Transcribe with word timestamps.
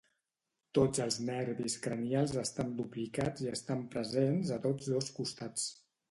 Tots 0.75 1.01
els 1.03 1.17
nervis 1.25 1.75
cranials 1.83 2.33
estan 2.43 2.71
duplicats 2.79 3.43
i 3.47 3.51
estan 3.51 3.83
presents 3.97 4.55
a 4.55 4.57
tots 4.63 4.89
dos 4.95 5.11
costats. 5.19 5.67